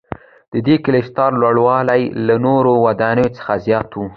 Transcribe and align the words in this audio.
ددې 0.53 0.75
کلیساوو 0.85 1.39
لوړوالی 1.41 2.01
له 2.27 2.35
نورو 2.45 2.71
ودانیو 2.85 3.33
څخه 3.37 3.53
زیات 3.65 3.89
و. 3.95 3.99